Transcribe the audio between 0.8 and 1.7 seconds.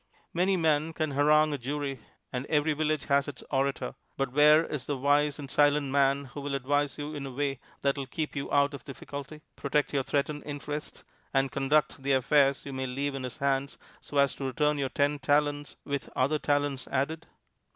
can harangue a